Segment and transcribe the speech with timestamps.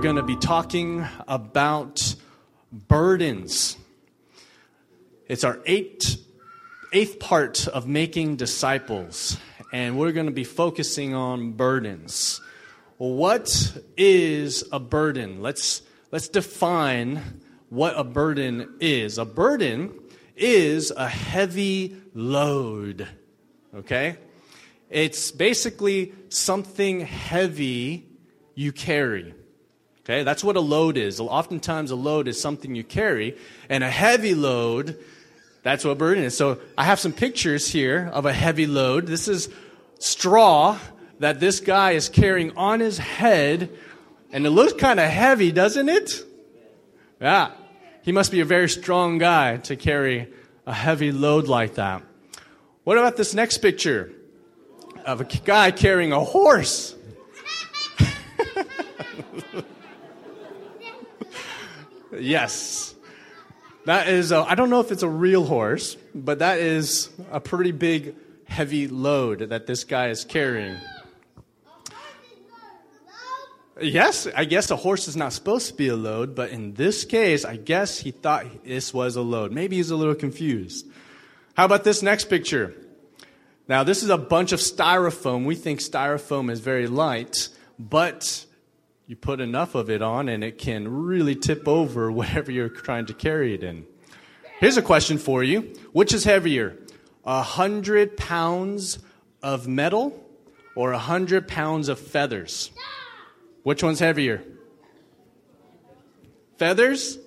[0.00, 2.14] going to be talking about
[2.72, 3.76] burdens.
[5.28, 6.24] It's our eighth,
[6.94, 9.36] eighth part of making disciples,
[9.74, 12.40] and we're going to be focusing on burdens.
[12.96, 15.42] What is a burden?
[15.42, 17.20] Let's, let's define
[17.68, 19.18] what a burden is.
[19.18, 19.92] A burden
[20.34, 23.06] is a heavy load,
[23.74, 24.16] okay?
[24.88, 28.08] It's basically something heavy
[28.54, 29.34] you carry.
[30.10, 31.20] Okay, that's what a load is.
[31.20, 33.36] Oftentimes, a load is something you carry,
[33.68, 34.98] and a heavy load,
[35.62, 36.36] that's what burden is.
[36.36, 39.06] So, I have some pictures here of a heavy load.
[39.06, 39.48] This is
[40.00, 40.76] straw
[41.20, 43.70] that this guy is carrying on his head,
[44.32, 46.24] and it looks kind of heavy, doesn't it?
[47.20, 47.52] Yeah.
[48.02, 50.26] He must be a very strong guy to carry
[50.66, 52.02] a heavy load like that.
[52.82, 54.10] What about this next picture
[55.06, 56.96] of a guy carrying a horse?
[62.12, 62.94] Yes.
[63.86, 67.72] That is, I don't know if it's a real horse, but that is a pretty
[67.72, 70.76] big, heavy load that this guy is carrying.
[73.80, 77.06] Yes, I guess a horse is not supposed to be a load, but in this
[77.06, 79.52] case, I guess he thought this was a load.
[79.52, 80.86] Maybe he's a little confused.
[81.54, 82.74] How about this next picture?
[83.68, 85.46] Now, this is a bunch of styrofoam.
[85.46, 88.44] We think styrofoam is very light, but
[89.10, 93.06] you put enough of it on and it can really tip over whatever you're trying
[93.06, 93.84] to carry it in.
[94.60, 96.76] Here's a question for you Which is heavier,
[97.24, 99.00] a hundred pounds
[99.42, 100.24] of metal
[100.76, 102.70] or a hundred pounds of feathers?
[103.64, 104.44] Which one's heavier?
[106.56, 107.18] Feathers?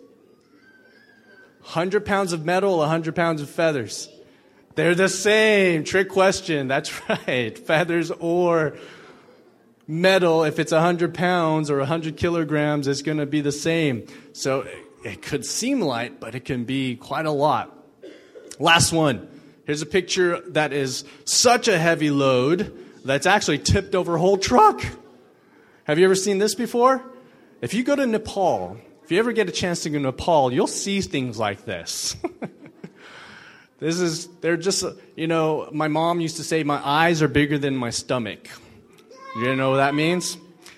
[1.63, 4.07] 100 pounds of metal, 100 pounds of feathers.
[4.75, 5.83] They're the same.
[5.83, 6.69] Trick question.
[6.69, 7.57] That's right.
[7.57, 8.77] Feathers or
[9.87, 14.05] metal, if it's 100 pounds or 100 kilograms, it's going to be the same.
[14.33, 14.65] So
[15.03, 17.77] it could seem light, but it can be quite a lot.
[18.59, 19.27] Last one.
[19.65, 24.37] Here's a picture that is such a heavy load that's actually tipped over a whole
[24.37, 24.83] truck.
[25.85, 27.03] Have you ever seen this before?
[27.61, 30.51] If you go to Nepal, if you ever get a chance to go to Nepal,
[30.51, 32.15] you'll see things like this.
[33.79, 34.83] this is, they're just,
[35.15, 38.49] you know, my mom used to say, my eyes are bigger than my stomach.
[39.35, 40.37] You know what that means?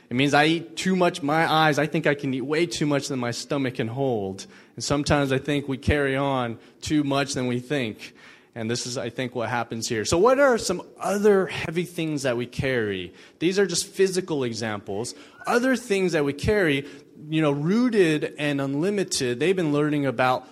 [0.10, 2.86] It means I eat too much, my eyes, I think I can eat way too
[2.86, 4.46] much than my stomach can hold.
[4.76, 8.14] And sometimes I think we carry on too much than we think.
[8.54, 10.06] And this is, I think, what happens here.
[10.06, 13.14] So, what are some other heavy things that we carry?
[13.40, 15.14] These are just physical examples.
[15.46, 16.88] Other things that we carry,
[17.30, 20.48] you know, rooted and unlimited, they've been learning about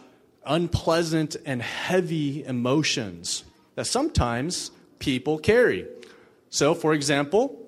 [0.46, 5.88] unpleasant and heavy emotions that sometimes people carry.
[6.50, 7.63] So, for example,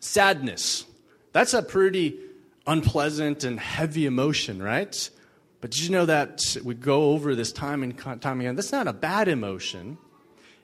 [0.00, 0.84] sadness.
[1.32, 2.18] That's a pretty
[2.66, 5.10] unpleasant and heavy emotion, right?
[5.60, 8.54] But did you know that we go over this time and time again?
[8.54, 9.98] That's not a bad emotion.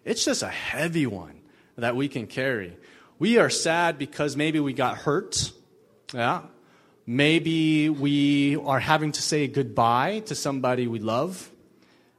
[0.05, 1.41] It's just a heavy one
[1.77, 2.77] that we can carry.
[3.19, 5.53] We are sad because maybe we got hurt.
[6.13, 6.43] Yeah.
[7.07, 11.51] Maybe we are having to say goodbye to somebody we love.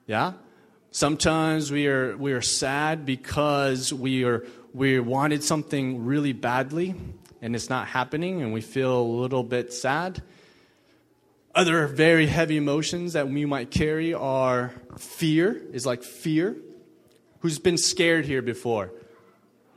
[0.07, 0.33] Yeah.
[0.91, 6.93] Sometimes we are, we are sad because we, are, we wanted something really badly
[7.41, 10.21] and it's not happening and we feel a little bit sad.
[11.55, 16.57] Other very heavy emotions that we might carry are fear, is like fear.
[17.39, 18.91] Who's been scared here before?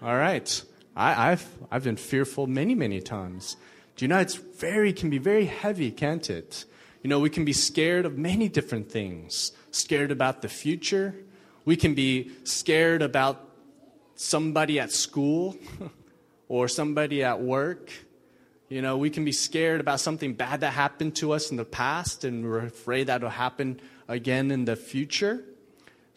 [0.02, 0.64] All right.
[0.96, 3.56] I, have I've been fearful many, many times.
[3.94, 6.64] Do you know it's very, can be very heavy, can't it?
[7.04, 9.52] You know, we can be scared of many different things.
[9.70, 11.14] Scared about the future.
[11.64, 13.47] We can be scared about
[14.18, 15.56] somebody at school
[16.48, 17.92] or somebody at work.
[18.68, 21.64] You know, we can be scared about something bad that happened to us in the
[21.64, 25.44] past and we're afraid that will happen again in the future.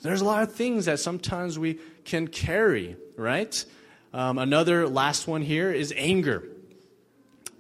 [0.02, 3.64] There's a lot of things that sometimes we can carry, right?
[4.14, 6.44] Um, another last one here is anger.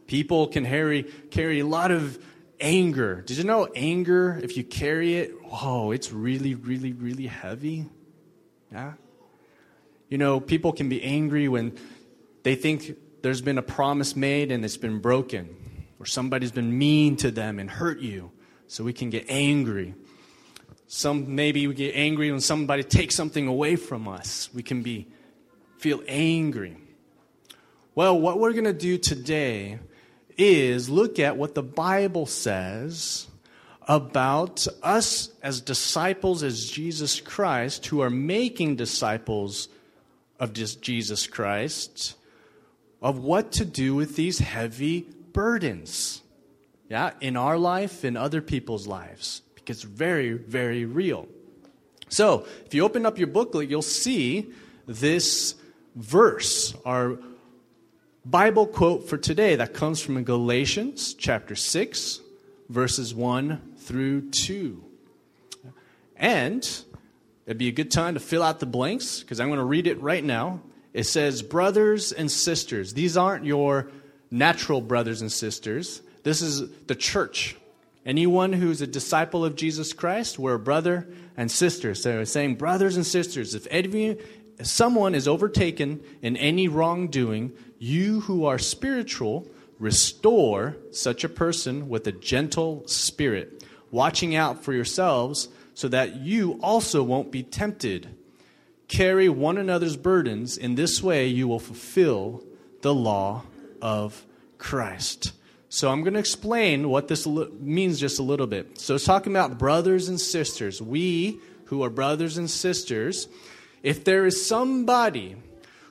[0.07, 2.17] People can carry, carry a lot of
[2.59, 3.21] anger.
[3.21, 7.85] Did you know anger, if you carry it, whoa, it's really, really, really heavy?
[8.71, 8.93] Yeah?
[10.11, 11.77] You know, people can be angry when
[12.43, 15.55] they think there's been a promise made and it's been broken,
[16.01, 18.29] or somebody's been mean to them and hurt you,
[18.67, 19.95] so we can get angry.
[20.87, 24.49] Some maybe we get angry when somebody takes something away from us.
[24.53, 25.07] We can be
[25.77, 26.75] feel angry.
[27.95, 29.79] Well, what we're going to do today
[30.37, 33.27] is look at what the Bible says
[33.87, 39.69] about us as disciples as Jesus Christ who are making disciples
[40.41, 42.15] of Jesus Christ
[43.01, 46.21] of what to do with these heavy burdens.
[46.89, 51.27] yeah, in our life, in other people's lives, because it's very, very real.
[52.09, 54.51] So, if you open up your booklet, you'll see
[54.85, 55.55] this
[55.95, 57.17] verse, our
[58.25, 62.19] Bible quote for today that comes from Galatians chapter 6,
[62.67, 64.83] verses 1 through 2.
[66.17, 66.83] And
[67.45, 69.87] it'd be a good time to fill out the blanks because I'm going to read
[69.87, 70.61] it right now.
[70.93, 72.93] It says, Brothers and sisters.
[72.93, 73.89] These aren't your
[74.29, 76.01] natural brothers and sisters.
[76.23, 77.55] This is the church.
[78.05, 81.07] Anyone who's a disciple of Jesus Christ, we're a brother
[81.37, 81.93] and sister.
[81.93, 84.17] So it's saying, brothers and sisters, if any,
[84.57, 89.47] if someone is overtaken in any wrongdoing, you who are spiritual,
[89.77, 95.49] restore such a person with a gentle spirit, watching out for yourselves
[95.81, 98.07] so that you also won't be tempted.
[98.87, 100.55] Carry one another's burdens.
[100.55, 102.43] In this way, you will fulfill
[102.83, 103.45] the law
[103.81, 104.23] of
[104.59, 105.31] Christ.
[105.69, 108.77] So I'm going to explain what this means just a little bit.
[108.77, 110.83] So it's talking about brothers and sisters.
[110.83, 113.27] We who are brothers and sisters,
[113.81, 115.35] if there is somebody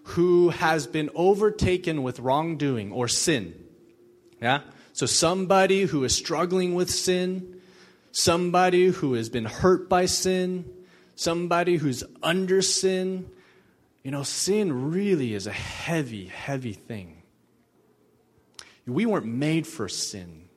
[0.04, 3.54] who has been overtaken with wrongdoing or sin,
[4.40, 4.60] yeah?
[4.92, 7.59] So somebody who is struggling with sin,
[8.12, 10.70] somebody who has been hurt by sin,
[11.14, 13.30] somebody who's under sin,
[14.02, 17.22] you know, sin really is a heavy, heavy thing.
[18.86, 20.48] We weren't made for sin.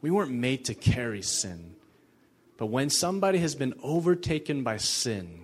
[0.00, 1.74] We weren't made to carry sin.
[2.56, 5.42] But when somebody has been overtaken by sin,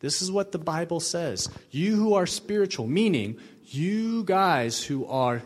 [0.00, 1.48] this is what the Bible says.
[1.70, 5.42] You who are spiritual, meaning you guys who are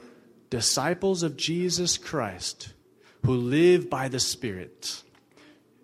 [0.50, 2.72] disciples of Jesus Christ,
[3.24, 5.02] who live by the Spirit,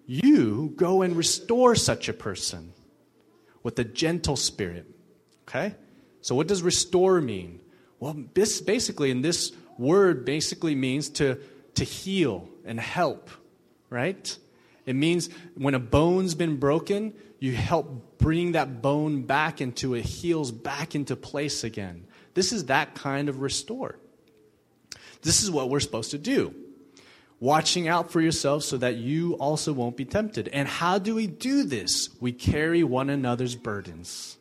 [0.06, 2.72] you go and restore such a person
[3.62, 4.86] with a gentle spirit.
[5.48, 5.74] Okay?
[6.20, 7.60] So, what does restore mean?
[7.98, 11.38] Well, this basically in this word basically means to,
[11.74, 13.30] to heal and help,
[13.90, 14.38] right?
[14.86, 20.02] It means when a bone's been broken, you help bring that bone back into it,
[20.02, 22.06] heals back into place again.
[22.34, 23.98] This is that kind of restore.
[25.22, 26.54] This is what we're supposed to do.
[27.38, 30.48] Watching out for yourself so that you also won't be tempted.
[30.48, 32.08] And how do we do this?
[32.18, 34.38] We carry one another's burdens.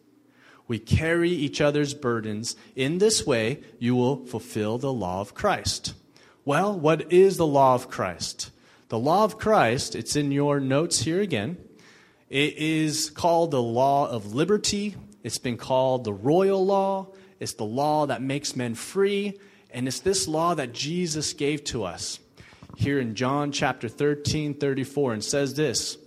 [0.68, 2.56] We carry each other's burdens.
[2.75, 5.94] In this way, you will fulfill the law of Christ.
[6.45, 8.51] Well, what is the law of Christ?
[8.89, 11.57] The law of Christ, it's in your notes here again.
[12.30, 14.95] It is called the law of liberty.
[15.24, 17.07] It's been called the royal law.
[17.39, 19.39] It's the law that makes men free.
[19.69, 22.19] And it's this law that Jesus gave to us
[22.75, 25.98] here in John chapter 13, 34, and says this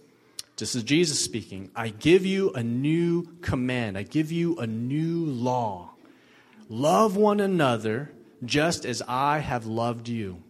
[0.59, 1.70] this is Jesus speaking.
[1.76, 3.97] I give you a new command.
[3.97, 5.93] I give you a new law.
[6.69, 8.11] Love one another
[8.44, 10.43] just as I have loved you.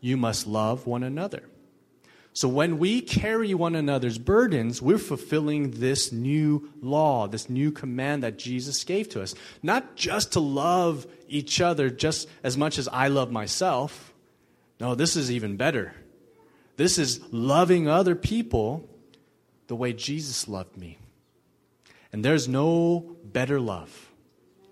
[0.00, 1.48] You must love one another.
[2.34, 8.22] So when we carry one another's burdens, we're fulfilling this new law, this new command
[8.24, 9.34] that Jesus gave to us.
[9.62, 14.12] Not just to love each other just as much as I love myself.
[14.78, 15.94] No, this is even better.
[16.76, 18.88] This is loving other people
[19.66, 20.98] the way Jesus loved me.
[22.12, 24.10] And there's no better love.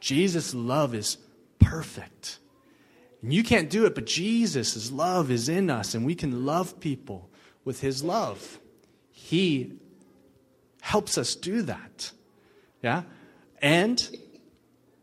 [0.00, 1.16] Jesus' love is
[1.58, 2.38] perfect.
[3.23, 6.78] And you can't do it, but Jesus' love is in us, and we can love
[6.78, 7.30] people
[7.64, 8.61] with his love.
[9.11, 9.73] He
[10.82, 12.12] helps us do that.
[12.82, 13.04] Yeah?
[13.62, 14.06] And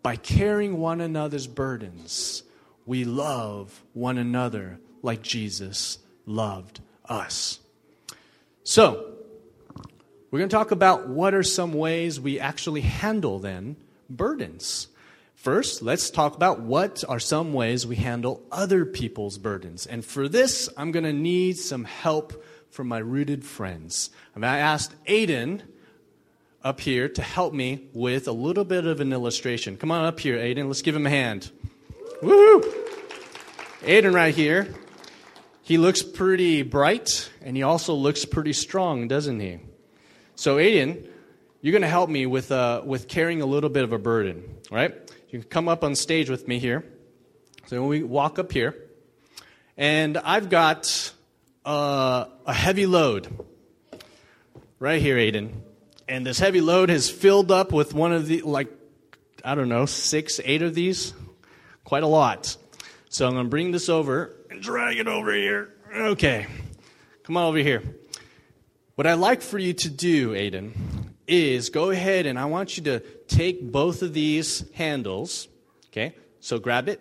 [0.04, 2.44] by carrying one another's burdens,
[2.86, 7.60] we love one another like Jesus loved us.
[8.64, 9.12] So,
[10.30, 13.76] we're going to talk about what are some ways we actually handle then
[14.10, 14.88] burdens.
[15.36, 19.88] First, let's talk about what are some ways we handle other people's burdens.
[19.88, 24.12] And for this, I'm going to need some help from my rooted friends.
[24.36, 25.64] I, mean, I asked Aiden
[26.64, 29.78] up here to help me with a little bit of an illustration.
[29.78, 30.68] Come on up here, Aiden.
[30.68, 31.52] Let's give him a hand.
[32.22, 32.64] Woohoo!
[33.82, 34.74] Aiden right here.
[35.64, 39.60] He looks pretty bright, and he also looks pretty strong, doesn't he?
[40.36, 41.08] So, Aiden,
[41.62, 44.58] you're going to help me with, uh, with carrying a little bit of a burden,
[44.72, 44.94] right?
[45.30, 46.84] You can come up on stage with me here.
[47.68, 48.76] So, we walk up here,
[49.78, 51.14] and I've got
[51.64, 53.28] uh, a heavy load
[54.80, 55.52] right here, Aiden.
[56.08, 58.68] And this heavy load has filled up with one of the, like,
[59.46, 61.14] I don't know, six, eight of these.
[61.84, 62.58] Quite a lot.
[63.10, 65.74] So I'm going to bring this over and drag it over here.
[65.96, 66.46] Okay.
[67.24, 67.82] Come on over here.
[68.96, 70.74] What I'd like for you to do, Aiden,
[71.26, 75.48] is go ahead and I want you to take both of these handles,
[75.88, 76.14] okay?
[76.42, 77.00] So grab it.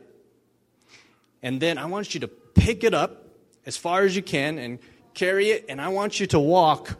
[1.42, 3.26] And then I want you to pick it up
[3.66, 4.78] as far as you can and
[5.14, 6.96] carry it, and I want you to walk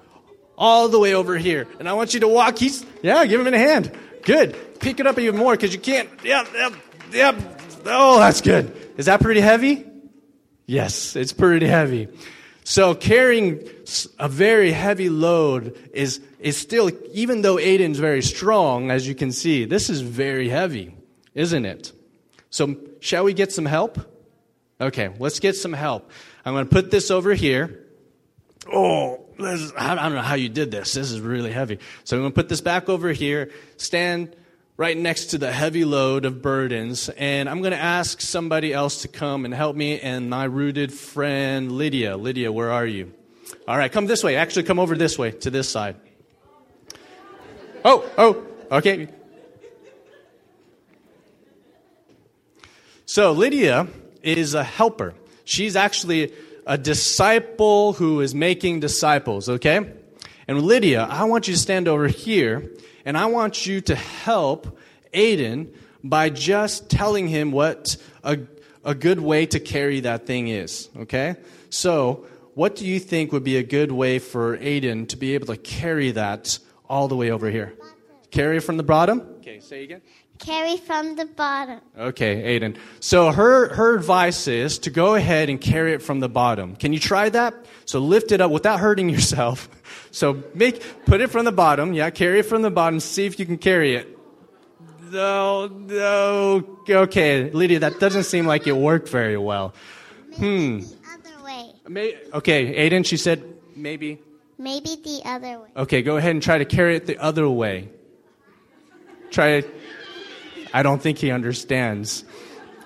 [0.58, 1.68] all the way over here.
[1.78, 2.58] And I want you to walk.
[2.58, 3.96] He's, yeah, give him a hand.
[4.22, 4.80] Good.
[4.80, 6.08] Pick it up even more because you can't.
[6.24, 6.72] Yep, yep,
[7.12, 7.36] yep.
[7.86, 8.74] Oh, that's good.
[8.96, 9.89] Is that pretty heavy?
[10.70, 12.06] Yes, it's pretty heavy.
[12.62, 13.68] So carrying
[14.20, 19.32] a very heavy load is, is still, even though Aiden's very strong, as you can
[19.32, 20.94] see, this is very heavy,
[21.34, 21.90] isn't it?
[22.50, 23.98] So shall we get some help?
[24.80, 26.08] Okay, let's get some help.
[26.44, 27.84] I'm going to put this over here.
[28.72, 30.92] Oh, is, I don't know how you did this.
[30.92, 31.80] This is really heavy.
[32.04, 34.36] So I'm going to put this back over here, stand
[34.80, 39.02] right next to the heavy load of burdens, and I'm going to ask somebody else
[39.02, 42.16] to come and help me, and my rooted friend Lydia.
[42.16, 43.12] Lydia, where are you?
[43.68, 44.36] All right, come this way.
[44.36, 45.96] Actually, come over this way, to this side.
[47.84, 49.08] Oh, oh, okay.
[53.04, 53.86] So, Lydia
[54.22, 55.12] is a helper.
[55.44, 56.32] She's actually
[56.66, 59.92] a disciple who is making disciples, okay?
[60.48, 62.70] And Lydia, I want you to stand over here
[63.04, 64.78] and I want you to help
[65.12, 68.38] Aiden by just telling him what a,
[68.84, 71.36] a good way to carry that thing is, okay?
[71.68, 75.46] So, what do you think would be a good way for Aiden to be able
[75.46, 77.74] to carry that all the way over here?
[78.30, 79.20] Carry from the bottom?
[79.38, 80.02] Okay, say again.
[80.40, 81.80] Carry from the bottom.
[81.98, 82.76] Okay, Aiden.
[82.98, 86.76] So her, her advice is to go ahead and carry it from the bottom.
[86.76, 87.54] Can you try that?
[87.84, 89.68] So lift it up without hurting yourself.
[90.10, 91.92] So make, put it from the bottom.
[91.92, 93.00] Yeah, carry it from the bottom.
[93.00, 94.18] See if you can carry it.
[95.10, 96.78] No, no.
[96.88, 99.74] Okay, Lydia, that doesn't seem like it worked very well.
[100.30, 100.78] Maybe hmm.
[100.78, 101.72] the other way.
[101.86, 103.42] May, okay, Aiden, she said
[103.76, 104.20] maybe.
[104.56, 105.68] Maybe the other way.
[105.76, 107.88] Okay, go ahead and try to carry it the other way.
[109.30, 109.79] Try it.
[110.72, 112.24] I don't think he understands.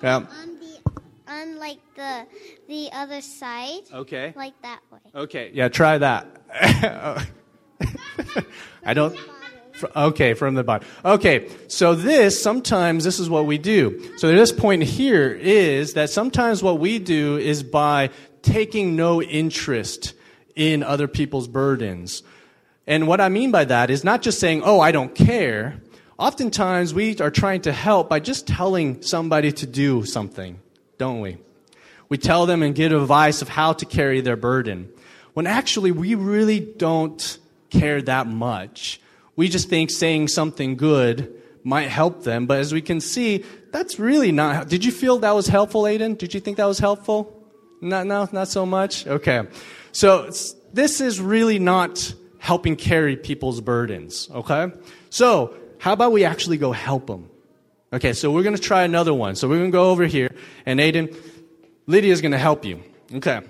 [0.01, 0.17] Yeah.
[0.17, 0.25] On
[0.59, 2.25] the, on like the
[2.67, 3.83] the other side.
[3.93, 4.33] Okay.
[4.35, 4.99] Like that way.
[5.13, 5.51] Okay.
[5.53, 5.69] Yeah.
[5.69, 6.27] Try that.
[8.85, 9.17] I don't.
[9.95, 10.87] Okay, from the bottom.
[11.03, 14.09] Okay, so this, sometimes this is what we do.
[14.17, 18.09] So this point here is that sometimes what we do is by
[18.41, 20.13] taking no interest
[20.55, 22.23] in other people's burdens.
[22.87, 25.81] And what I mean by that is not just saying, oh, I don't care,
[26.17, 30.59] Oftentimes, we are trying to help by just telling somebody to do something,
[30.97, 31.37] don't we?
[32.07, 34.89] We tell them and give advice of how to carry their burden.
[35.33, 37.37] When actually, we really don't
[37.69, 39.01] care that much.
[39.35, 43.99] We just think saying something good might help them, but as we can see, that's
[43.99, 44.69] really not.
[44.69, 46.17] Did you feel that was helpful, Aiden?
[46.17, 47.43] Did you think that was helpful?
[47.81, 49.05] Not, no, not so much?
[49.05, 49.43] Okay.
[49.91, 50.31] So,
[50.71, 54.71] this is really not helping carry people's burdens, okay?
[55.09, 57.29] So, how about we actually go help them?
[57.93, 59.35] Okay, so we're going to try another one.
[59.35, 60.33] So we're going to go over here,
[60.65, 61.15] and Aiden,
[61.87, 62.81] Lydia is going to help you.
[63.13, 63.41] Okay.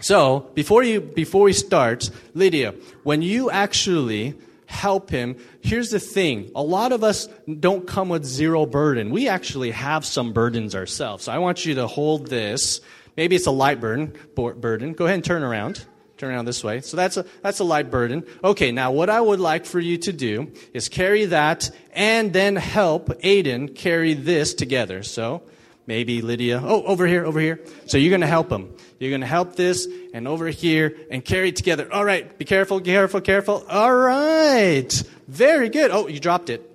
[0.00, 4.34] So before you before we start, Lydia, when you actually
[4.66, 7.28] help him, here's the thing: a lot of us
[7.60, 9.10] don't come with zero burden.
[9.10, 11.24] We actually have some burdens ourselves.
[11.24, 12.80] So I want you to hold this.
[13.16, 14.14] Maybe it's a light burden.
[14.34, 14.92] Burden.
[14.92, 15.84] Go ahead and turn around.
[16.16, 16.80] Turn around this way.
[16.80, 18.24] So that's a, that's a light burden.
[18.42, 22.54] Okay, now what I would like for you to do is carry that and then
[22.54, 25.02] help Aiden carry this together.
[25.02, 25.42] So
[25.88, 27.60] maybe Lydia, oh, over here, over here.
[27.86, 28.72] So you're going to help him.
[29.00, 31.92] You're going to help this and over here and carry it together.
[31.92, 33.64] All right, be careful, careful, careful.
[33.68, 35.02] All right.
[35.26, 35.90] Very good.
[35.90, 36.70] Oh, you dropped it.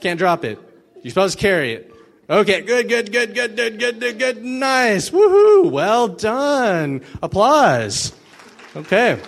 [0.00, 0.58] Can't drop it.
[1.02, 1.94] You're supposed to carry it.
[2.28, 4.44] Okay, good, good, good, good, good, good, good, good.
[4.44, 5.10] Nice.
[5.10, 5.70] Woohoo.
[5.70, 7.02] Well done.
[7.22, 8.12] Applause.
[8.76, 9.20] Okay.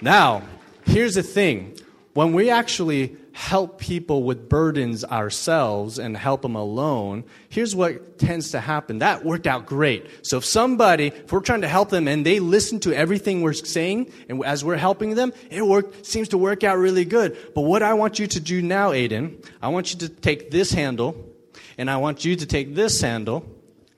[0.00, 0.42] Now,
[0.86, 1.78] here's the thing.
[2.14, 8.52] When we actually help people with burdens ourselves and help them alone, here's what tends
[8.52, 9.00] to happen.
[9.00, 10.06] That worked out great.
[10.22, 13.52] So if somebody, if we're trying to help them and they listen to everything we're
[13.52, 17.36] saying, and as we're helping them, it work, seems to work out really good.
[17.54, 20.72] But what I want you to do now, Aiden, I want you to take this
[20.72, 21.34] handle,
[21.76, 23.44] and I want you to take this handle,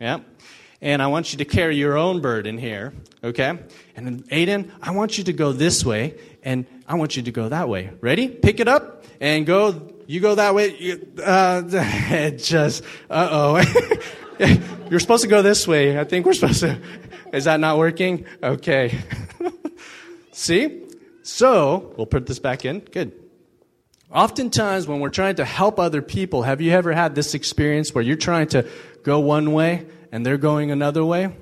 [0.00, 0.18] yeah,
[0.80, 2.92] and I want you to carry your own burden here,
[3.22, 3.58] okay?
[3.96, 7.32] And then, Aiden, I want you to go this way, and I want you to
[7.32, 7.90] go that way.
[8.00, 8.28] Ready?
[8.28, 9.92] Pick it up and go.
[10.06, 10.76] You go that way.
[10.78, 11.62] You, uh,
[12.30, 13.96] just, uh oh.
[14.90, 15.98] You're supposed to go this way.
[15.98, 16.80] I think we're supposed to.
[17.32, 18.24] Is that not working?
[18.42, 18.98] Okay.
[20.32, 20.84] See?
[21.22, 22.80] So, we'll put this back in.
[22.80, 23.12] Good.
[24.10, 28.02] Oftentimes, when we're trying to help other people, have you ever had this experience where
[28.02, 28.66] you're trying to
[29.02, 31.34] go one way and they're going another way,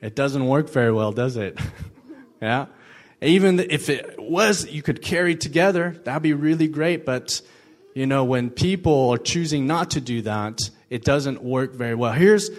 [0.00, 1.58] it doesn't work very well, does it?
[2.42, 2.66] yeah?
[3.20, 7.06] Even if it was, you could carry together, that'd be really great.
[7.06, 7.40] But,
[7.94, 10.60] you know, when people are choosing not to do that,
[10.90, 12.12] it doesn't work very well.
[12.12, 12.50] Here's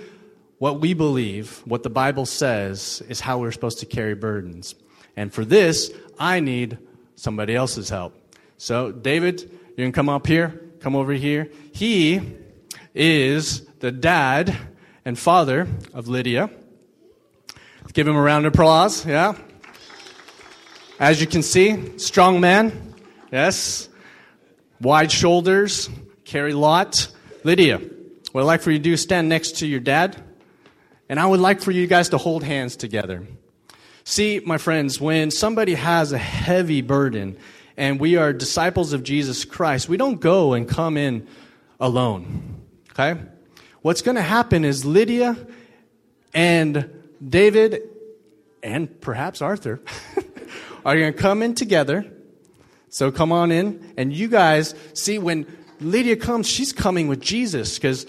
[0.58, 4.74] what we believe, what the Bible says, is how we're supposed to carry burdens.
[5.16, 6.80] And for this, I need
[7.16, 8.16] somebody else's help.
[8.58, 9.42] So, David,
[9.78, 11.50] you can come up here, come over here.
[11.74, 12.22] He
[12.94, 14.58] is the dad
[15.06, 16.50] and father of Lydia.
[17.82, 19.38] Let's give him a round of applause, yeah?
[21.00, 22.96] As you can see, strong man,
[23.32, 23.88] yes,
[24.82, 25.90] wide shoulders,
[26.24, 27.08] carry lot.
[27.44, 27.80] Lydia,
[28.32, 30.22] what I'd like for you to do stand next to your dad,
[31.08, 33.28] and I would like for you guys to hold hands together.
[34.04, 37.38] See, my friends, when somebody has a heavy burden
[37.78, 41.28] and we are disciples of Jesus Christ, we don't go and come in
[41.80, 42.62] alone.
[42.92, 43.20] Okay?
[43.86, 45.38] What's going to happen is Lydia
[46.34, 46.90] and
[47.24, 47.84] David
[48.64, 49.80] and perhaps Arthur
[50.86, 52.04] are going to come in together.
[52.90, 53.94] So come on in.
[53.96, 55.46] And you guys, see, when
[55.80, 58.08] Lydia comes, she's coming with Jesus because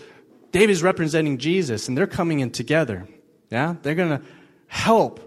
[0.50, 3.06] David's representing Jesus and they're coming in together.
[3.50, 3.76] Yeah?
[3.82, 4.22] They're going to
[4.68, 5.20] help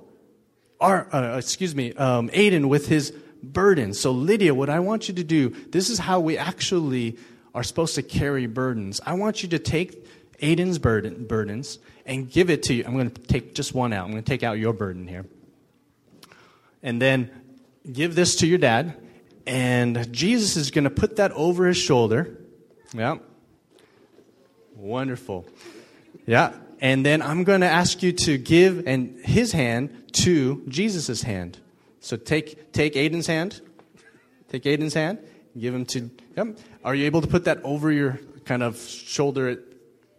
[0.82, 3.12] our, uh, excuse me, um, Aiden with his
[3.44, 3.94] burden.
[3.94, 7.20] So, Lydia, what I want you to do, this is how we actually
[7.54, 9.00] are supposed to carry burdens.
[9.06, 10.08] I want you to take
[10.42, 12.84] Aiden's burden, burdens and give it to you.
[12.86, 14.06] I'm going to take just one out.
[14.06, 15.26] I'm going to take out your burden here.
[16.82, 17.30] And then
[17.92, 18.98] give this to your dad.
[19.46, 22.38] And Jesus is going to put that over his shoulder.
[22.94, 23.18] Yeah.
[24.76, 25.46] Wonderful.
[26.26, 26.54] Yeah.
[26.82, 31.60] And then I'm going to ask you to give and his hand to Jesus' hand.
[32.00, 33.62] So take, take Aiden's hand.
[34.48, 35.20] Take Aiden's hand.
[35.58, 36.56] Give him to him.
[36.84, 39.60] Are you able to put that over your kind of shoulder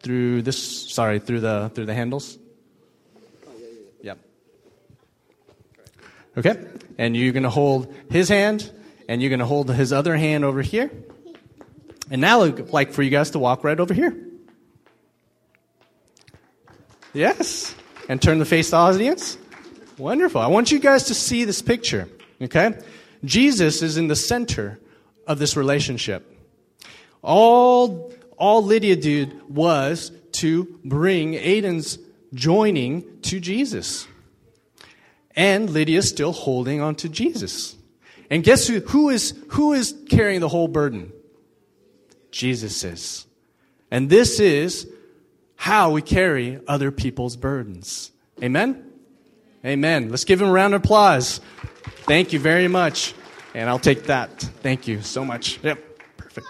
[0.02, 2.38] through this, sorry, through the, through the handles?
[4.02, 4.19] Yep.
[6.37, 6.57] Okay.
[6.99, 8.71] And you're going to hold his hand,
[9.09, 10.91] and you're going to hold his other hand over here.
[12.10, 14.17] And now I'd like for you guys to walk right over here.
[17.13, 17.75] Yes.
[18.08, 19.39] And turn the face to the audience.
[19.99, 20.41] Wonderful.
[20.41, 22.08] I want you guys to see this picture,
[22.41, 22.78] okay?
[23.25, 24.80] Jesus is in the center
[25.26, 26.26] of this relationship.
[27.23, 31.98] All, all Lydia did was to bring Aiden's
[32.34, 34.08] joining to Jesus.
[35.36, 37.76] And Lydia's still holding on to Jesus.
[38.30, 41.12] And guess who, who, is, who is carrying the whole burden?
[42.30, 43.26] Jesus is.
[43.90, 44.90] And this is
[45.56, 48.10] how we carry other people's burdens.
[48.42, 48.90] Amen?
[49.64, 50.08] Amen.
[50.08, 51.40] Let's give him a round of applause.
[52.04, 53.14] Thank you very much.
[53.54, 54.30] And I'll take that.
[54.40, 55.58] Thank you so much.
[55.62, 55.78] Yep,
[56.16, 56.46] perfect.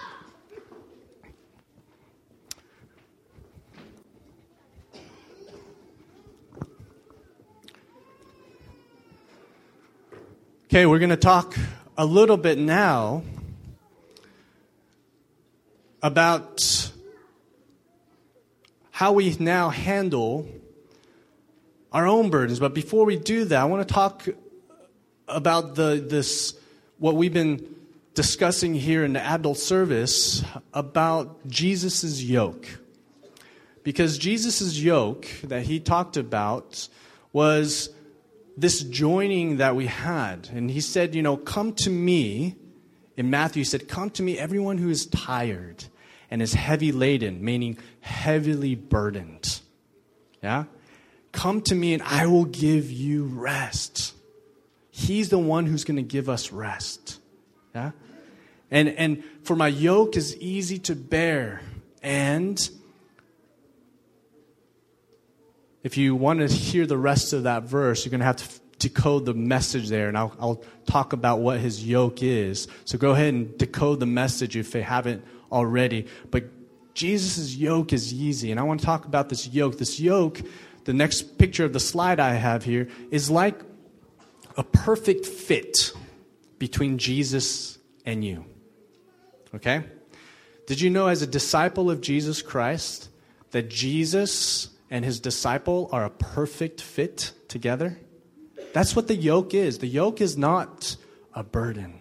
[10.73, 11.57] Okay, we're going to talk
[11.97, 13.23] a little bit now
[16.01, 16.89] about
[18.89, 20.47] how we now handle
[21.91, 22.61] our own burdens.
[22.61, 24.25] But before we do that, I want to talk
[25.27, 26.53] about the, this,
[26.99, 27.75] what we've been
[28.13, 30.41] discussing here in the adult service
[30.73, 32.65] about Jesus' yoke.
[33.83, 36.87] Because Jesus' yoke that he talked about
[37.33, 37.89] was
[38.61, 40.47] this joining that we had.
[40.53, 42.55] And he said, you know, come to me.
[43.17, 45.83] In Matthew, he said, come to me, everyone who is tired
[46.29, 49.61] and is heavy laden, meaning heavily burdened.
[50.41, 50.65] Yeah?
[51.31, 54.13] Come to me and I will give you rest.
[54.91, 57.19] He's the one who's going to give us rest.
[57.75, 57.91] Yeah?
[58.69, 61.61] And, and for my yoke is easy to bear.
[62.01, 62.57] And
[65.83, 68.59] if you want to hear the rest of that verse, you're going to have to
[68.79, 70.07] decode the message there.
[70.07, 72.67] And I'll, I'll talk about what his yoke is.
[72.85, 76.07] So go ahead and decode the message if you haven't already.
[76.29, 76.45] But
[76.93, 78.51] Jesus' yoke is easy.
[78.51, 79.77] And I want to talk about this yoke.
[79.77, 80.41] This yoke
[80.85, 83.61] the next picture of the slide I have here is like
[84.57, 85.93] a perfect fit
[86.57, 88.45] between Jesus and you.
[89.55, 89.83] Okay?
[90.65, 93.09] Did you know, as a disciple of Jesus Christ,
[93.51, 97.97] that Jesus and his disciple are a perfect fit together?
[98.73, 99.79] That's what the yoke is.
[99.79, 100.95] The yoke is not
[101.33, 101.99] a burden,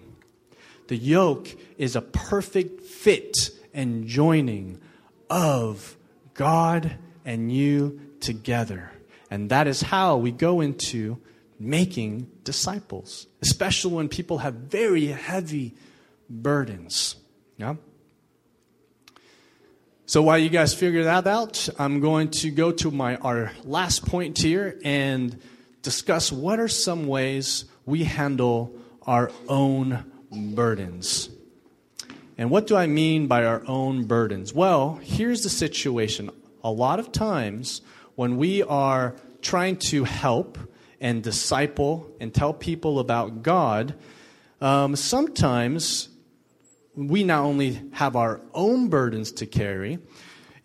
[0.89, 1.49] the yoke
[1.79, 3.37] is a perfect fit
[3.73, 4.81] and joining
[5.31, 5.97] of
[6.35, 8.91] God and you together.
[9.31, 11.19] And that is how we go into
[11.61, 15.75] making disciples, especially when people have very heavy
[16.29, 17.17] burdens.
[17.57, 17.77] Yeah?
[20.11, 24.05] So while you guys figure that out, I'm going to go to my our last
[24.05, 25.41] point here and
[25.83, 28.75] discuss what are some ways we handle
[29.07, 31.31] our own burdens.
[32.37, 34.53] And what do I mean by our own burdens?
[34.53, 36.31] Well, here's the situation.
[36.65, 37.81] A lot of times
[38.17, 40.59] when we are trying to help
[41.01, 43.95] and disciple and tell people about God,
[44.61, 46.09] um, sometimes
[47.09, 49.99] we not only have our own burdens to carry,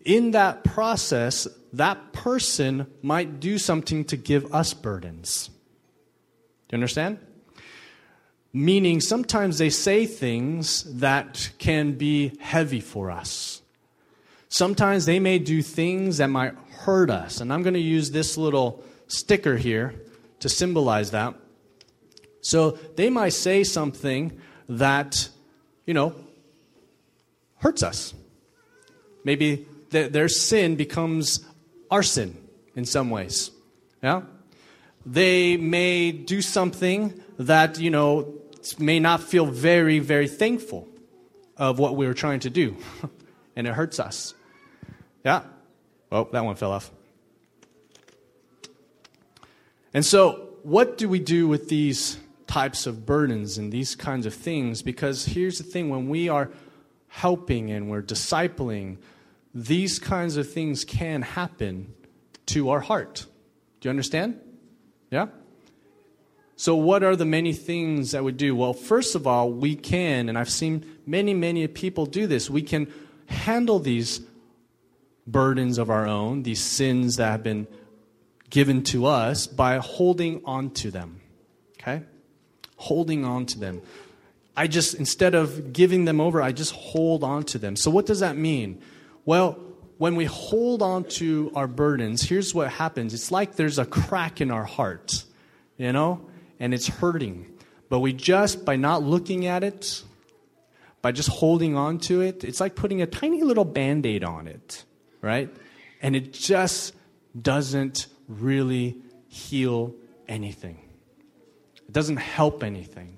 [0.04, 5.48] in that process, that person might do something to give us burdens.
[6.68, 7.18] Do you understand?
[8.52, 13.62] Meaning, sometimes they say things that can be heavy for us.
[14.48, 17.40] Sometimes they may do things that might hurt us.
[17.40, 19.94] And I'm going to use this little sticker here
[20.40, 21.34] to symbolize that.
[22.40, 25.28] So they might say something that,
[25.84, 26.14] you know,
[27.66, 28.14] hurts us.
[29.24, 31.44] Maybe th- their sin becomes
[31.90, 32.36] our sin
[32.76, 33.50] in some ways.
[34.00, 34.22] Yeah?
[35.04, 38.34] They may do something that, you know,
[38.78, 40.86] may not feel very, very thankful
[41.56, 42.76] of what we were trying to do.
[43.56, 44.34] and it hurts us.
[45.24, 45.42] Yeah?
[46.12, 46.92] Oh, that one fell off.
[49.92, 54.34] And so, what do we do with these types of burdens and these kinds of
[54.34, 54.82] things?
[54.82, 56.48] Because here's the thing when we are
[57.16, 58.98] helping and we're discipling,
[59.54, 61.94] these kinds of things can happen
[62.44, 63.24] to our heart.
[63.80, 64.38] Do you understand?
[65.10, 65.28] Yeah?
[66.56, 68.54] So, what are the many things that we do?
[68.54, 72.60] Well, first of all, we can, and I've seen many, many people do this, we
[72.60, 72.92] can
[73.26, 74.20] handle these
[75.26, 77.66] burdens of our own, these sins that have been
[78.50, 81.22] given to us, by holding on to them.
[81.80, 82.02] Okay?
[82.76, 83.80] Holding on to them.
[84.56, 87.76] I just, instead of giving them over, I just hold on to them.
[87.76, 88.80] So, what does that mean?
[89.24, 89.58] Well,
[89.98, 94.40] when we hold on to our burdens, here's what happens it's like there's a crack
[94.40, 95.24] in our heart,
[95.76, 96.26] you know,
[96.58, 97.52] and it's hurting.
[97.88, 100.02] But we just, by not looking at it,
[101.02, 104.48] by just holding on to it, it's like putting a tiny little band aid on
[104.48, 104.84] it,
[105.20, 105.48] right?
[106.02, 106.94] And it just
[107.40, 108.96] doesn't really
[109.28, 109.94] heal
[110.26, 110.80] anything,
[111.76, 113.15] it doesn't help anything.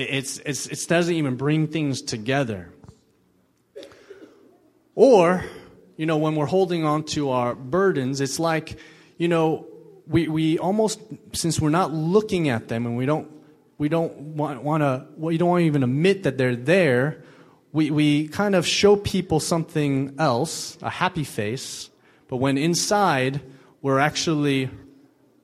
[0.00, 2.72] It's, it's, it doesn't even bring things together.
[4.94, 5.44] Or,
[5.96, 8.78] you know, when we're holding on to our burdens, it's like,
[9.18, 9.66] you know,
[10.06, 11.00] we, we almost,
[11.32, 13.30] since we're not looking at them and we don't,
[13.78, 17.22] we don't want, want to, we don't want to even admit that they're there,
[17.72, 21.88] we, we kind of show people something else, a happy face,
[22.28, 23.40] but when inside,
[23.82, 24.70] we're actually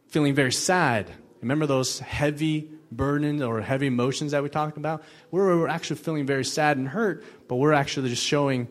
[0.08, 1.10] feeling very sad.
[1.40, 6.26] Remember those heavy burden or heavy emotions that we talked about, we're, we're actually feeling
[6.26, 8.68] very sad and hurt, but we're actually just showing,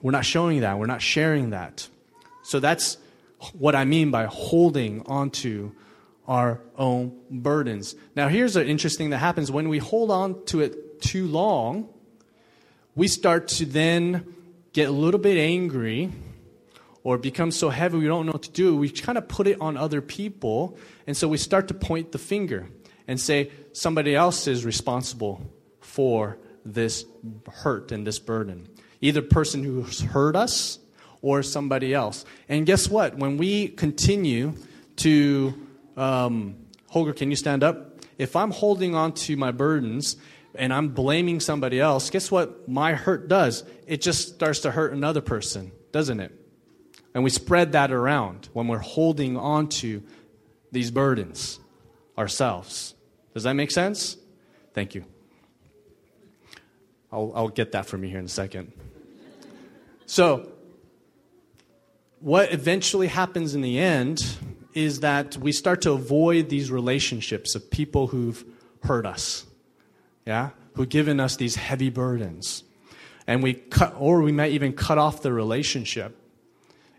[0.00, 1.88] we're not showing that, we're not sharing that.
[2.42, 2.98] So that's
[3.52, 5.72] what I mean by holding onto
[6.28, 7.94] our own burdens.
[8.14, 11.88] Now, here's an interesting that happens when we hold on to it too long,
[12.94, 14.34] we start to then
[14.72, 16.10] get a little bit angry
[17.04, 18.76] or become so heavy we don't know what to do.
[18.76, 22.18] We kind of put it on other people, and so we start to point the
[22.18, 22.68] finger
[23.06, 25.40] and say somebody else is responsible
[25.80, 27.04] for this
[27.50, 28.68] hurt and this burden.
[29.00, 30.78] Either person who's hurt us
[31.20, 32.24] or somebody else.
[32.48, 33.16] And guess what?
[33.16, 34.54] When we continue
[34.96, 35.54] to,
[35.96, 36.56] um,
[36.88, 38.00] Holger, can you stand up?
[38.18, 40.16] If I'm holding on to my burdens
[40.54, 43.64] and I'm blaming somebody else, guess what my hurt does?
[43.86, 46.32] It just starts to hurt another person, doesn't it?
[47.14, 50.02] And we spread that around when we're holding on to
[50.70, 51.58] these burdens
[52.22, 52.94] ourselves.
[53.34, 54.16] Does that make sense?
[54.72, 55.04] Thank you.
[57.10, 58.72] I'll, I'll get that from you here in a second.
[60.06, 60.50] So,
[62.20, 64.24] what eventually happens in the end
[64.72, 68.44] is that we start to avoid these relationships of people who've
[68.84, 69.44] hurt us,
[70.24, 72.62] yeah, who've given us these heavy burdens,
[73.26, 76.16] and we cut, or we might even cut off the relationship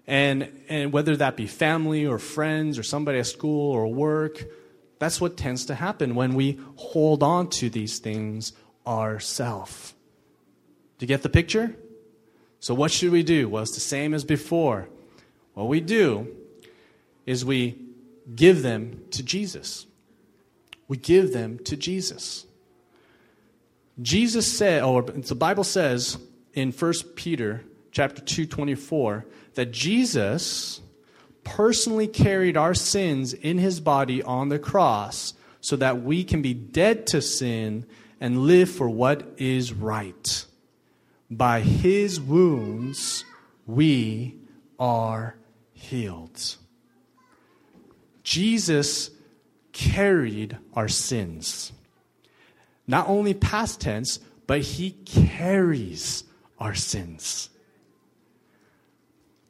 [0.05, 4.43] and, and whether that be family or friends or somebody at school or work,
[5.03, 8.53] that's what tends to happen when we hold on to these things
[8.87, 9.93] ourselves.
[10.97, 11.75] Do you get the picture?
[12.59, 13.49] So, what should we do?
[13.49, 14.87] Well, it's the same as before.
[15.53, 16.27] What we do
[17.25, 17.77] is we
[18.33, 19.85] give them to Jesus.
[20.87, 22.45] We give them to Jesus.
[24.01, 26.17] Jesus said, or the Bible says
[26.53, 30.81] in 1 Peter chapter 2, 24, that Jesus
[31.43, 36.53] personally carried our sins in his body on the cross so that we can be
[36.53, 37.85] dead to sin
[38.19, 40.45] and live for what is right.
[41.29, 43.25] By his wounds,
[43.65, 44.35] we
[44.79, 45.35] are
[45.73, 46.55] healed.
[48.23, 49.09] Jesus
[49.71, 51.71] carried our sins.
[52.87, 56.23] Not only past tense, but he carries
[56.59, 57.49] our sins.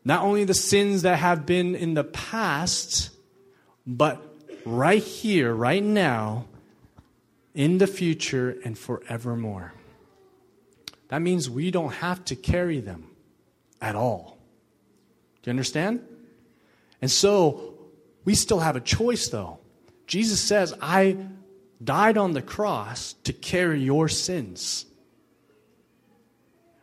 [0.06, 3.10] Not only the sins that have been in the past,
[3.88, 4.22] but
[4.66, 6.46] right here, right now,
[7.54, 9.74] in the future, and forevermore.
[11.10, 13.12] That means we don't have to carry them
[13.80, 14.39] at all.
[15.42, 16.04] Do you understand?
[17.02, 17.76] And so
[18.26, 19.60] we still have a choice, though.
[20.08, 21.18] Jesus says, I
[21.84, 24.86] died on the cross to carry your sins.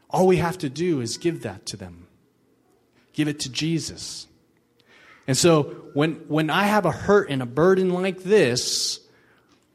[0.08, 2.06] All we have to do is give that to them,
[3.20, 4.26] give it to Jesus.
[5.26, 8.98] And so when, when I have a hurt and a burden like this,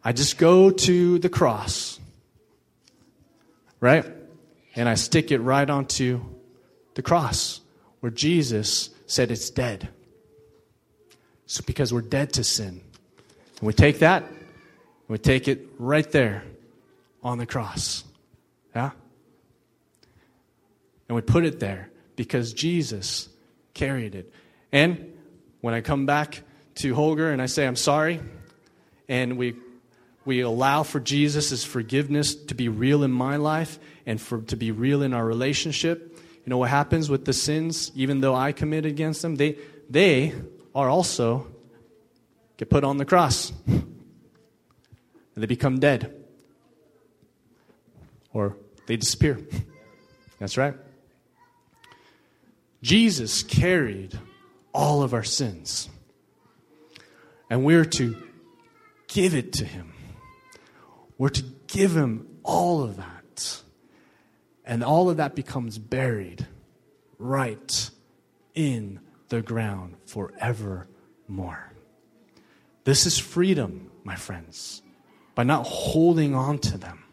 [0.04, 2.00] I just go to the cross,
[3.80, 4.04] right?
[4.76, 6.22] And I stick it right onto
[6.96, 7.62] the cross
[8.00, 9.90] where Jesus said it's dead.
[11.46, 12.82] So because we're dead to sin.
[13.60, 14.40] And we take that, and
[15.08, 16.44] we take it right there
[17.22, 18.06] on the cross.
[18.76, 18.90] Yeah?
[21.08, 23.30] And we put it there because Jesus
[23.76, 24.34] carried it.
[24.72, 25.14] And
[25.62, 26.42] when I come back
[26.76, 28.20] to Holger and I say, I'm sorry,
[29.08, 29.56] and we,
[30.26, 34.72] we allow for Jesus' forgiveness to be real in my life and for to be
[34.72, 38.86] real in our relationship, you know what happens with the sins, even though I commit
[38.86, 39.36] against them?
[39.36, 39.58] They,
[39.90, 40.34] they
[40.74, 41.48] are also
[42.58, 43.52] get put on the cross.
[43.68, 46.14] and they become dead.
[48.34, 48.58] Or
[48.88, 49.40] they disappear.
[50.40, 50.76] That's right.
[52.86, 54.20] Jesus carried
[54.72, 55.90] all of our sins.
[57.50, 58.16] And we're to
[59.08, 59.92] give it to him.
[61.18, 63.64] We're to give him all of that.
[64.64, 66.46] And all of that becomes buried
[67.18, 67.90] right
[68.54, 71.74] in the ground forevermore.
[72.84, 74.84] This is freedom, my friends,
[75.34, 77.04] by not holding on to them.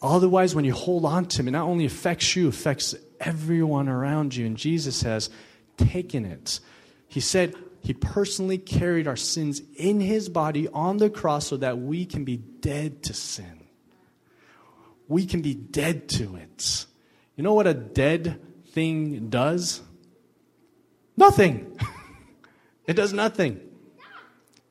[0.00, 4.34] Otherwise, when you hold on to them, it not only affects you, affects everyone around
[4.34, 4.46] you.
[4.46, 5.30] And Jesus has
[5.76, 6.60] taken it.
[7.08, 11.78] He said he personally carried our sins in his body on the cross so that
[11.78, 13.64] we can be dead to sin.
[15.08, 16.86] We can be dead to it.
[17.36, 19.80] You know what a dead thing does?
[21.16, 21.78] Nothing.
[22.86, 23.60] it does nothing.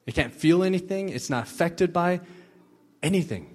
[0.05, 2.21] It can't feel anything, it's not affected by
[3.03, 3.53] anything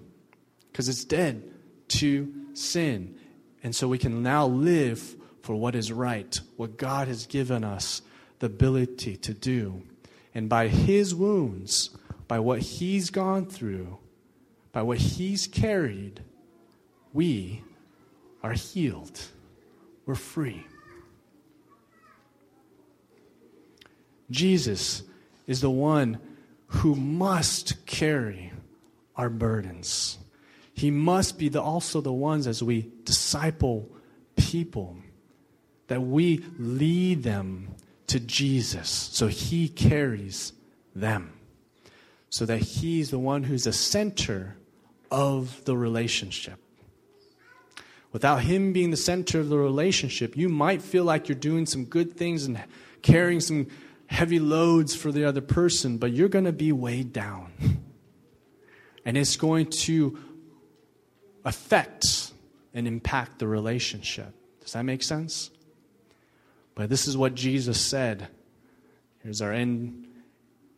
[0.70, 1.42] because it's dead
[1.88, 3.18] to sin.
[3.62, 8.02] And so we can now live for what is right, what God has given us
[8.38, 9.82] the ability to do.
[10.34, 11.90] And by His wounds,
[12.28, 13.98] by what He's gone through,
[14.72, 16.22] by what He's carried,
[17.12, 17.62] we
[18.42, 19.20] are healed.
[20.04, 20.66] We're free.
[24.30, 25.02] Jesus
[25.46, 26.18] is the one
[26.66, 28.52] who must carry
[29.16, 30.18] our burdens.
[30.76, 33.90] He must be the, also the ones as we disciple
[34.36, 34.98] people
[35.88, 37.74] that we lead them
[38.08, 40.52] to Jesus so he carries
[40.94, 41.32] them.
[42.28, 44.56] So that he's the one who's the center
[45.10, 46.58] of the relationship.
[48.12, 51.86] Without him being the center of the relationship, you might feel like you're doing some
[51.86, 52.62] good things and
[53.00, 53.68] carrying some
[54.08, 57.52] heavy loads for the other person, but you're going to be weighed down.
[59.06, 60.18] And it's going to
[61.46, 62.32] affect
[62.74, 64.34] and impact the relationship.
[64.60, 65.50] Does that make sense?
[66.74, 68.28] But this is what Jesus said.
[69.22, 70.08] Here's our end,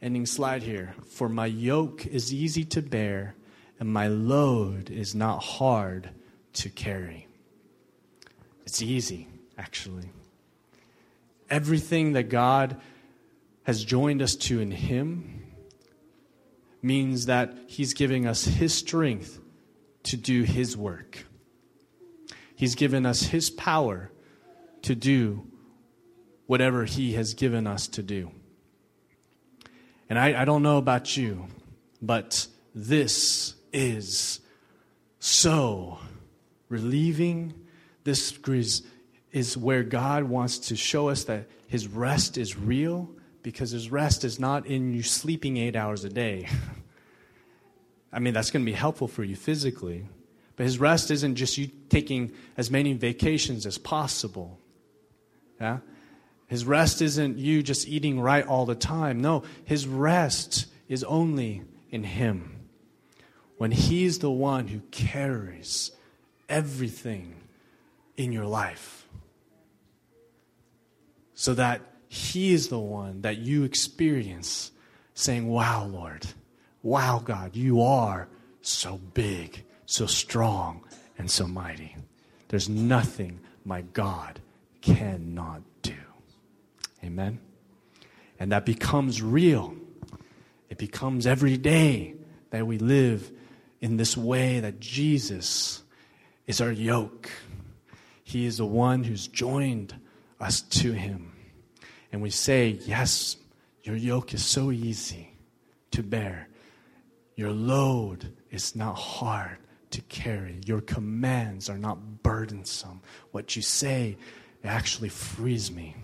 [0.01, 0.95] ending slide here.
[1.11, 3.35] For my yoke is easy to bear,
[3.81, 6.11] and my load is not hard
[6.53, 7.27] to carry.
[8.67, 9.27] It's easy,
[9.57, 10.11] actually.
[11.49, 12.77] Everything that God
[13.63, 15.47] has joined us to in Him
[16.83, 19.41] means that He's giving us His strength
[20.09, 21.25] to do His work.
[22.55, 24.11] He's given us His power
[24.83, 25.47] to do
[26.47, 28.31] whatever He has given us to do.
[30.09, 31.47] And I, I don't know about you,
[32.01, 34.41] but this is
[35.21, 35.99] so
[36.69, 37.55] relieving.
[38.05, 38.83] This is,
[39.33, 43.11] is where God wants to show us that His rest is real
[43.43, 46.47] because his rest is not in you sleeping eight hours a day.
[48.13, 50.07] I mean, that's going to be helpful for you physically.
[50.57, 54.59] But his rest isn't just you taking as many vacations as possible.
[55.61, 55.79] Yeah?
[56.49, 59.21] His rest isn't you just eating right all the time.
[59.21, 62.67] No, his rest is only in him.
[63.59, 65.93] When he's the one who carries
[66.49, 67.35] everything
[68.17, 69.07] in your life.
[71.35, 74.73] So that he is the one that you experience
[75.15, 76.27] saying, Wow, Lord.
[76.83, 78.29] Wow, God, you are
[78.61, 80.85] so big, so strong,
[81.19, 81.97] and so mighty.
[82.49, 84.41] There's nothing my God
[84.81, 85.95] cannot do.
[87.05, 87.41] Amen?
[88.39, 89.75] And that becomes real.
[90.71, 92.15] It becomes every day
[92.51, 93.31] that we live
[93.81, 95.83] in this way that Jesus
[96.47, 97.31] is our yoke.
[98.25, 99.95] He is the one who's joined
[100.41, 101.33] us to Him.
[102.13, 103.37] And we say, Yes,
[103.83, 105.33] your yoke is so easy
[105.91, 106.49] to bear.
[107.39, 109.59] Your load is not hard
[109.91, 110.61] to carry.
[110.67, 113.01] Your commands are not burdensome.
[113.31, 114.17] What you say
[114.65, 115.95] actually frees me.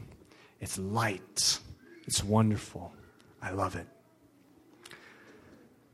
[0.61, 1.59] It's light.
[2.07, 2.93] It's wonderful.
[3.43, 3.89] I love it.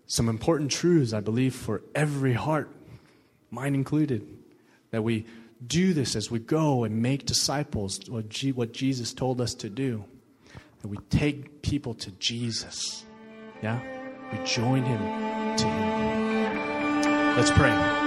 [0.07, 2.69] Some important truths, I believe, for every heart,
[3.51, 4.27] mine included,
[4.91, 5.25] that we
[5.67, 10.05] do this as we go and make disciples, what, Jesus told us to do.
[10.83, 13.07] That we take people to Jesus.
[13.63, 13.81] Yeah?
[14.33, 15.01] We join him
[15.57, 17.37] to him.
[17.37, 18.00] Let's pray.